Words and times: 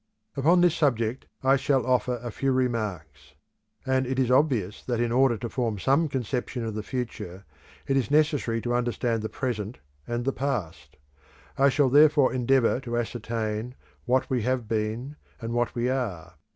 Upon 0.35 0.61
this 0.61 0.73
subject 0.73 1.27
I 1.43 1.57
shall 1.57 1.85
offer 1.85 2.19
a 2.23 2.31
few 2.31 2.51
remarks; 2.53 3.35
and 3.85 4.07
it 4.07 4.17
is 4.17 4.31
obvious 4.31 4.81
that 4.85 4.99
in 4.99 5.11
order 5.11 5.37
to 5.37 5.47
form 5.47 5.77
some 5.77 6.07
conception 6.07 6.65
of 6.65 6.73
the 6.73 6.81
future 6.81 7.45
it 7.85 7.95
is 7.95 8.09
necessary 8.09 8.61
to 8.61 8.73
understand 8.73 9.21
the 9.21 9.29
present 9.29 9.77
and 10.07 10.25
the 10.25 10.33
past. 10.33 10.97
I 11.55 11.69
shall 11.69 11.89
therefore 11.89 12.33
endeavour 12.33 12.79
to 12.79 12.97
ascertain 12.97 13.75
what 14.05 14.27
we 14.27 14.41
have 14.41 14.67
been 14.67 15.17
and 15.39 15.53
what 15.53 15.75
we 15.75 15.87
are. 15.87 16.33